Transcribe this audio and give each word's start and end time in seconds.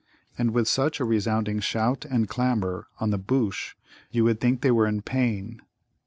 And 0.35 0.49
with 0.49 0.67
such 0.67 0.99
a 0.99 1.05
resounding 1.05 1.59
shout 1.59 2.05
and 2.05 2.27
clamour 2.27 2.87
on 2.99 3.11
the 3.11 3.19
Bhōōsh 3.19 3.75
you 4.09 4.23
would 4.23 4.39
think 4.39 4.61
they 4.61 4.71
were 4.71 4.87
in 4.87 5.03
pain. 5.03 5.61